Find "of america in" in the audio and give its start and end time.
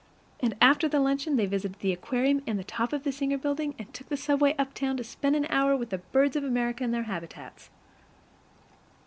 6.35-6.89